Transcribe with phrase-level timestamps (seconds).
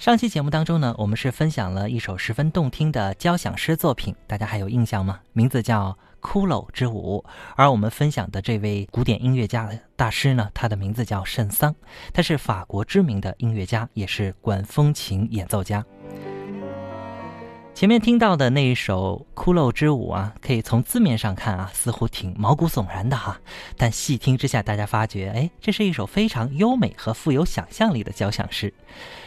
[0.00, 5.20] 上期节目当中呢，我们是分享了一首十分动听的交响诗作品，大家还有印象吗？
[5.34, 5.94] 名字叫
[6.26, 7.22] 《骷髅之舞》。
[7.54, 11.74] 而我们分享的这位古典音乐家大师呢，他的名字叫圣桑，
[12.14, 15.84] 他是法国知名的音乐家，也是管风琴演奏家。
[17.80, 23.40] 前面听到的那一首《骷髅之舞》啊，可以从字面上看啊，似乎挺毛骨悚然的哈，
[23.78, 28.74] 但细听之下，大家发觉，哎，这是一首非常优美和富有想象力的交响诗。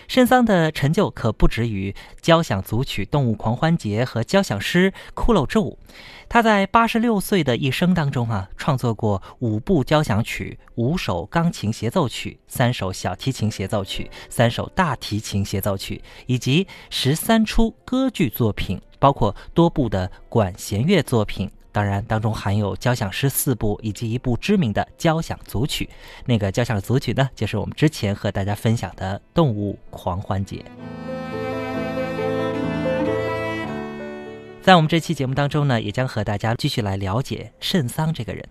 [0.08, 5.80] 圣桑的成就可不止于交响组曲《动物狂欢节》和交响诗《骷髅之舞》，
[6.28, 21.50] 他在八十六岁的一生当中啊，创作过五部交响曲、五首钢琴协奏曲、三首小提琴协奏曲、三首大提琴协奏曲，以及十三出歌剧作作品，包括多部的管弦乐作品。
[21.72, 25.90] 当然，当中含有交响诗四部以及一部知名的交响组曲。
[26.26, 30.58] 那个交响组曲呢，就是我们之前和大家分享的《动物狂欢节》。
[34.62, 38.46] 在我们这期节目当中呢，也将和大家继续来了解圣桑这个人。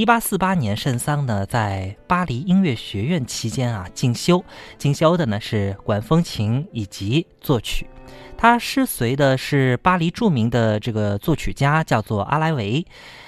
[0.00, 4.42] 一八四八年，圣桑呢在巴黎音乐学院期间啊进修，
[4.78, 7.86] 进修的呢是管风琴以及作曲。
[8.34, 12.82] 他师随的是巴黎著名的这个作曲家，叫做阿莱维。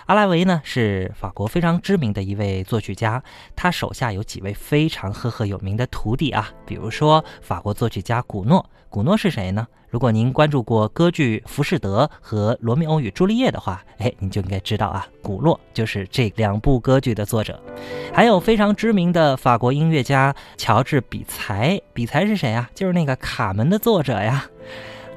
[0.07, 3.23] 阿莱维呢是法国非常知名的一位作曲家，
[3.55, 8.65] 他手下有几位非常赫赫有名的徒弟啊，比如说法国作曲家古诺。
[8.89, 9.67] 古诺是谁呢？
[9.93, 17.63] 如果您关注过歌剧《浮士德》和《罗密欧与朱丽叶》的话，哎，你就应该知道啊，古洛就是这两部歌剧的作者。
[18.11, 22.71] 还有非常知名的法国音乐家乔治比才，比才是谁啊？
[22.75, 24.47] 就是那个《卡门》的作者呀。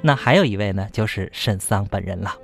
[0.01, 2.35] 那还有一位呢，就是沈桑本人了。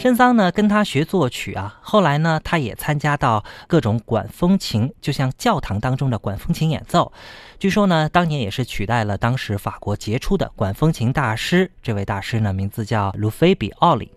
[0.00, 7.12] 圣桑呢，跟他学作曲啊，后来呢，他也参加到各种管风琴，就像教堂当中的管风琴演奏。
[7.58, 11.70] 据说呢，当年也是取代了当时法国杰出的管风琴大师。
[11.82, 14.10] 这位大师呢，名字叫卢菲比奥利。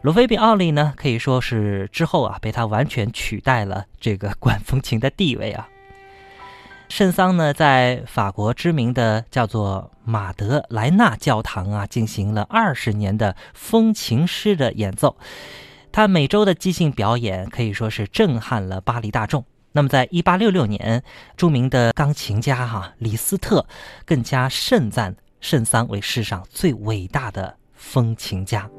[0.00, 5.68] 卢菲比奥利呢，可以说是之后啊，被他完全取代了这个管风琴的地位啊。
[6.88, 15.16] 圣桑呢，在法国知名的叫做马德莱纳教堂啊，进行了二十年的风琴师的演奏。
[15.92, 19.44] 他每周的即兴表演可以说是震撼了巴黎大众。
[19.72, 21.02] 那么，在一八六六年，
[21.36, 23.66] 著名的钢琴家哈李斯特
[24.06, 28.70] 更加盛赞圣桑为世上最伟大的风琴家。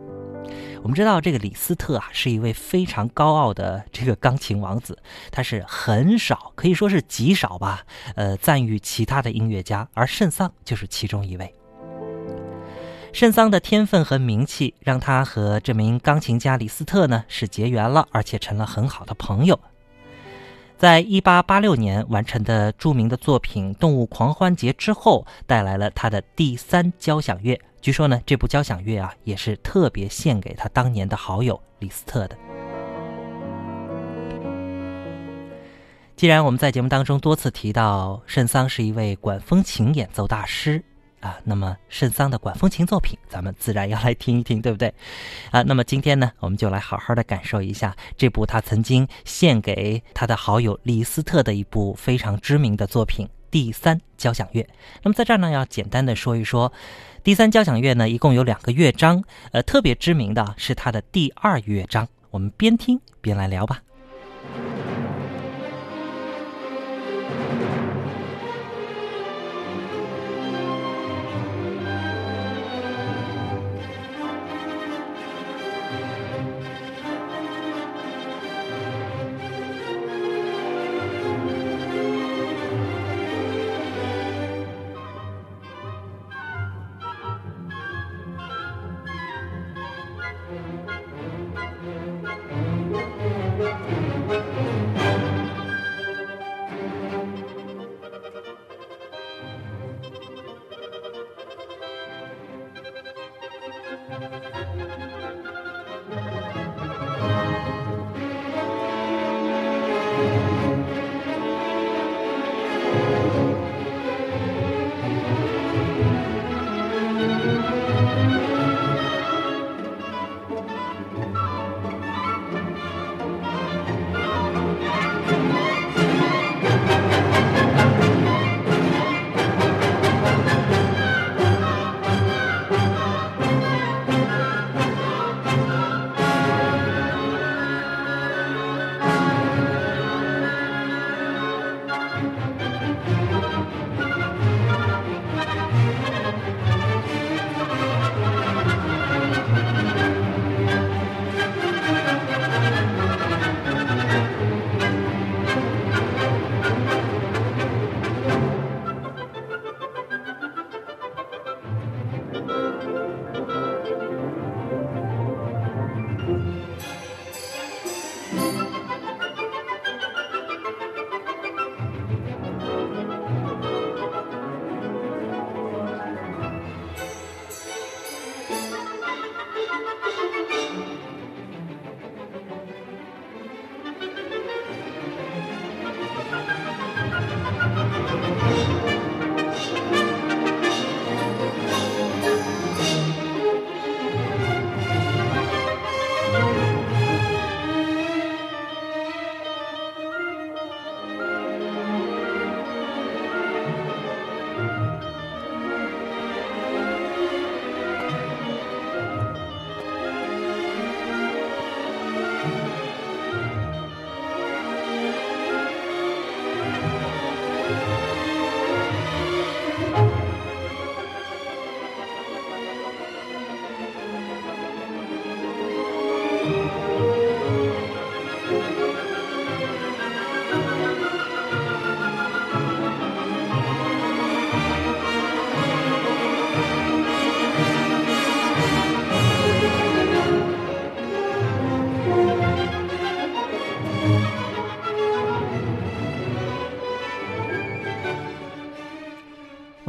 [0.88, 4.98] 我们知道这个李斯特啊，是一位非常高傲的这个钢琴王子，
[5.30, 7.82] 他是很少，可以说是极少吧，
[8.16, 11.54] 呃，赞誉其他的音乐家，而圣桑就是其中一位。
[13.12, 19.60] 圣桑的天分和名气，让他和这名钢琴家李斯特呢是结缘了，而且成了很好的朋友。
[20.78, 27.60] 在一八八六年完成的著名的作品《动物狂欢节》之后，带来了他的第三交响乐。
[27.82, 32.38] 据说呢，这部交响乐啊，也是特别献给他当年的好友李斯特的。
[36.16, 40.84] 既然我们在节目当中多次提到圣桑是一位管风琴演奏大师
[41.20, 44.94] 啊，那么圣桑的管风琴作品，咱们自然要来听一听，对不对？
[45.52, 53.28] 啊，那么今天呢，我们就来好好的感受一下这部他曾经献给他的好友李斯特的一部非常知名的作品。
[53.50, 54.68] 第三交响乐，
[55.04, 56.72] 那么在这儿呢，要简单的说一说，
[57.24, 59.24] 第三交响乐呢，一共有两个乐章，
[59.54, 63.80] 呃，特别知名的是它的第二乐章，我们边听边来聊吧。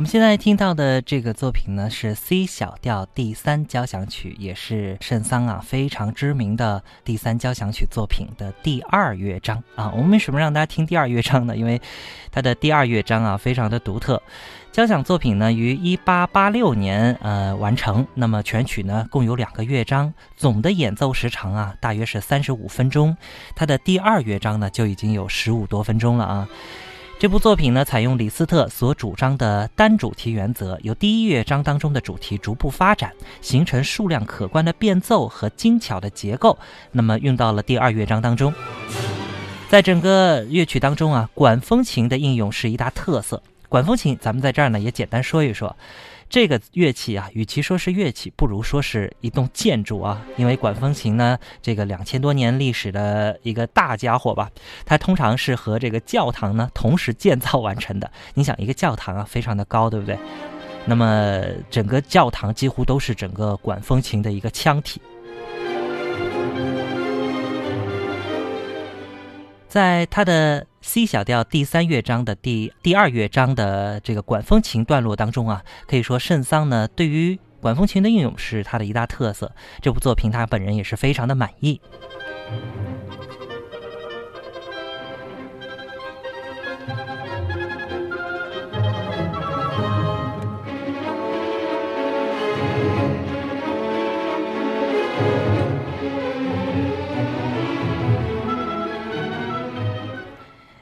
[0.09, 9.93] 现在听到的这个作品呢，是 C 小调第三交响曲，也是圣桑啊非常知名的第三交响曲作品的第二乐章啊。
[9.95, 11.55] 我们为什么让大家听第二乐章呢？
[11.55, 11.79] 因为
[12.33, 14.23] 它的第二乐章啊非常的独特。
[14.73, 23.15] 交响作品呢于一八八六年呃完成，那么全曲呢共有两个乐章，总的演奏时长啊大约是三十五分钟，
[23.55, 26.49] 它的第二乐章呢就已经有十五多分钟了啊。
[27.21, 36.57] 这部作品呢，采用李斯特所主张的单主题原则，由第一乐章当中的主题逐步发展，形成数量可观的变奏和精巧的结构，
[36.93, 38.55] 那么用到了第二乐章当中。
[39.69, 43.43] 在整个乐曲当中啊，管风琴的应用是一大特色。
[43.69, 45.75] 管风琴，咱们在这儿呢也简单说一说。
[46.29, 50.23] 这个乐器啊，与其说是乐器，不如说是一栋建筑啊。
[50.37, 54.51] 因为管风琴呢，这个两千多年历史的一个大家伙吧，
[54.85, 58.11] 它通常是和这个教堂呢同时建造完成的。
[58.35, 60.19] 你想，一个教堂啊，非常的高，对不对？
[60.85, 65.01] 那么整个教堂几乎都是整个管风琴的一个腔体。
[69.67, 79.53] 在它的 C 小调第三乐章的第第二乐章的这个管风琴段落当中啊，可以说圣桑呢对于管风琴的应用是他的一大特色。
[79.83, 81.79] 这部作品他本人也是非常的满意。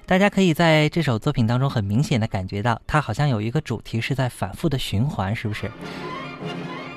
[0.07, 5.69] 大家可以在这首作品当中很明显的感觉到，它好像有一个主题是在反复的循环，是不是？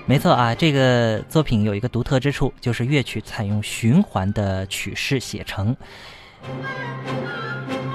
[0.05, 5.75] 没错啊，这个作品有一个独特之处，就是乐曲采用循环的曲式写成。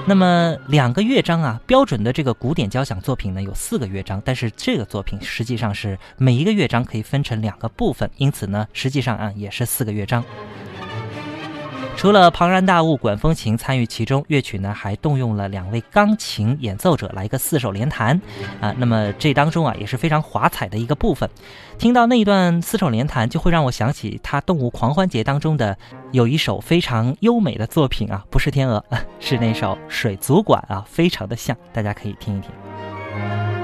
[0.05, 10.23] 那么两个乐章啊，标准的这个古典交响作品呢有四个乐章，但是这个作品实际上是每一个乐章可以分成两个部分，因此呢，实际上啊也是四个乐章。
[11.95, 18.21] 除了庞然大物管风琴参与其中，乐曲呢还动用了两位钢琴演奏者来一个四手联弹，
[18.59, 21.27] 啊，那么这当中啊也是非常华彩的一个部分。
[21.77, 25.77] 听到那一段四手联弹，就会让我想起他《动物狂欢节》当中的
[26.11, 28.83] 有一首非常优美的作品啊，不是天鹅，
[29.19, 33.54] 是那首水族馆啊，非常的像，大家可以听一听。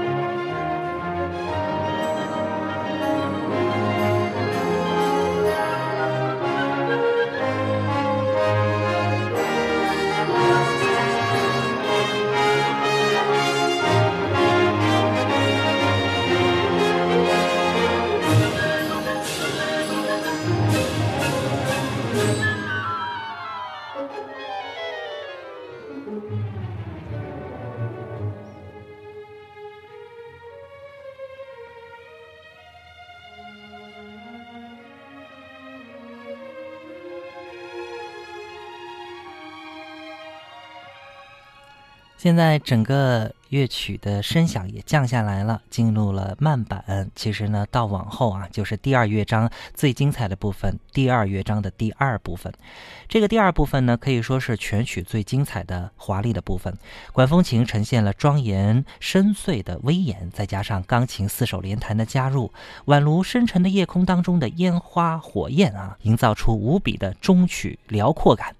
[42.22, 47.10] 现在整个乐曲的声响也降下来了，进入了慢板。
[47.16, 50.78] 其实呢，到往后啊，就是第二乐章最精彩的部分。
[50.92, 52.52] 第二乐章的第二部分，
[53.08, 56.72] 这个第二部分呢，可以说是全曲最精彩的、华丽的部分。
[57.12, 62.52] 管风琴呈现了庄严深邃的威严，再加上钢琴四手联弹的加入，
[62.84, 68.54] 宛如深沉的夜空当中的烟花火焰啊，营造出无比的中曲辽阔感。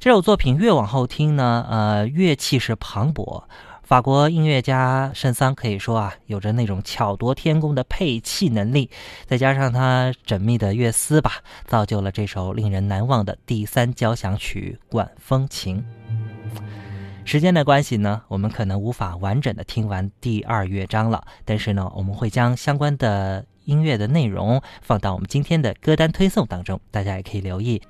[0.00, 3.42] 这首作品越往后听呢，呃，乐器是磅礴。
[3.82, 8.88] 法国音乐家圣桑可以说啊，有着那种巧夺天工的配器能力，
[9.26, 11.32] 再加上他缜密的乐思吧，
[11.66, 15.84] 造就了这首令人难忘的第三交响曲《管风琴》。
[17.24, 27.82] 时间的关系呢，我们可能无法完整的听完第二乐章了，但是呢，我们会将相关的音乐的内容放到我们今天的歌单推送当中，大家也可以留意。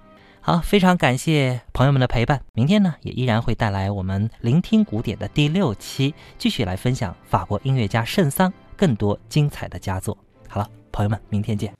[0.48, 2.40] 好，非常感谢朋友们的陪伴。
[2.54, 10.16] 明天呢，也依然会带来我们聆听古典的第六期，继续来分享法国音乐家圣桑更多精彩的佳作。
[10.48, 11.74] 好了，朋友们，明天见。